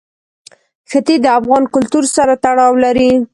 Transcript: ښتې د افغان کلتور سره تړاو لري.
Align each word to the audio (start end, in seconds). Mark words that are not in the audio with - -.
ښتې 0.89 1.15
د 1.21 1.25
افغان 1.39 1.63
کلتور 1.73 2.03
سره 2.15 2.33
تړاو 2.43 2.73
لري. 2.83 3.11